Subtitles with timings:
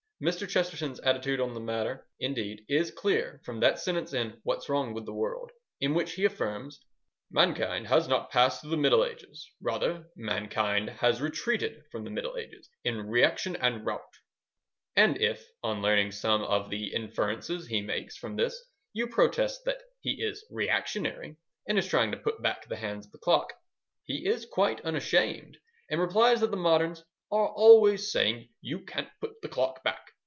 [0.23, 0.47] Mr.
[0.47, 5.07] Chesterton's attitude on the matter, indeed, is clear from that sentence in What's Wrong with
[5.07, 6.79] the World, in which he affirms:
[7.31, 9.49] "Mankind has not passed through the Middle Ages.
[9.59, 14.19] Rather mankind has retreated from the Middle Ages in reaction and rout."
[14.95, 18.63] And if, on learning some of the inferences he makes from this,
[18.93, 21.35] you protest that he is reactionary,
[21.67, 23.53] and is trying to put back the hands of the clock,
[24.03, 25.57] he is quite unashamed,
[25.89, 30.11] and replies that the moderns "are always saying 'you can't put the clock back.'